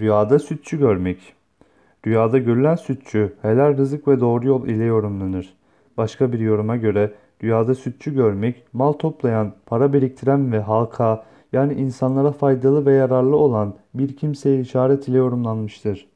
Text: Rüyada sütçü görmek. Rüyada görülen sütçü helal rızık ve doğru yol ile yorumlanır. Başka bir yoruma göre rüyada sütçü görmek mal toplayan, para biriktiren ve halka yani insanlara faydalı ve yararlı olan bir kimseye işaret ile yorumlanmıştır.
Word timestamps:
Rüyada 0.00 0.38
sütçü 0.38 0.78
görmek. 0.78 1.34
Rüyada 2.06 2.38
görülen 2.38 2.74
sütçü 2.74 3.34
helal 3.42 3.76
rızık 3.76 4.08
ve 4.08 4.20
doğru 4.20 4.46
yol 4.46 4.66
ile 4.66 4.84
yorumlanır. 4.84 5.56
Başka 5.96 6.32
bir 6.32 6.38
yoruma 6.38 6.76
göre 6.76 7.12
rüyada 7.42 7.74
sütçü 7.74 8.14
görmek 8.14 8.64
mal 8.72 8.92
toplayan, 8.92 9.52
para 9.66 9.92
biriktiren 9.92 10.52
ve 10.52 10.60
halka 10.60 11.24
yani 11.52 11.74
insanlara 11.74 12.32
faydalı 12.32 12.86
ve 12.86 12.92
yararlı 12.92 13.36
olan 13.36 13.74
bir 13.94 14.16
kimseye 14.16 14.60
işaret 14.60 15.08
ile 15.08 15.16
yorumlanmıştır. 15.16 16.06